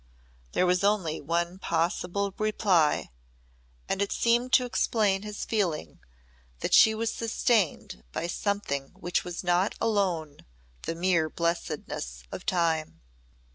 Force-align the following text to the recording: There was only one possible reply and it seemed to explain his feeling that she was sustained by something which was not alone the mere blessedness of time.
There 0.53 0.65
was 0.65 0.83
only 0.83 1.21
one 1.21 1.59
possible 1.59 2.33
reply 2.39 3.11
and 3.87 4.01
it 4.01 4.11
seemed 4.11 4.51
to 4.53 4.65
explain 4.65 5.21
his 5.21 5.45
feeling 5.45 5.99
that 6.61 6.73
she 6.73 6.95
was 6.95 7.13
sustained 7.13 8.03
by 8.11 8.25
something 8.25 8.93
which 8.95 9.23
was 9.23 9.43
not 9.43 9.75
alone 9.79 10.37
the 10.87 10.95
mere 10.95 11.29
blessedness 11.29 12.23
of 12.31 12.47
time. 12.47 13.01